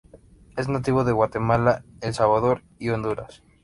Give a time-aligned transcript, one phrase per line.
[0.57, 3.43] Es nativo de Guatemala, El Salvador, y Honduras.